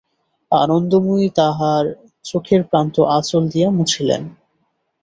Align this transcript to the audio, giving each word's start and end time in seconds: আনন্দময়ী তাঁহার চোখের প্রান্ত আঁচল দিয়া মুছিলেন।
আনন্দময়ী 0.51 1.27
তাঁহার 1.35 1.85
চোখের 2.25 2.61
প্রান্ত 2.63 2.95
আঁচল 3.09 3.43
দিয়া 3.47 3.69
মুছিলেন। 3.71 4.21